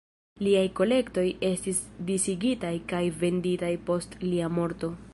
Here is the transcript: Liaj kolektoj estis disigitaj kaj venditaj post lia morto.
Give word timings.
Liaj 0.45 0.63
kolektoj 0.79 1.25
estis 1.51 1.83
disigitaj 2.09 2.75
kaj 2.95 3.05
venditaj 3.23 3.73
post 3.91 4.21
lia 4.31 4.55
morto. 4.61 4.95